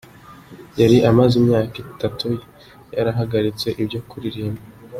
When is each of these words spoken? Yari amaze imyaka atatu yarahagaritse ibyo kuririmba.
Yari 0.79 0.97
amaze 1.09 1.33
imyaka 1.41 1.77
atatu 1.93 2.27
yarahagaritse 2.95 3.67
ibyo 3.81 3.99
kuririmba. 4.09 4.63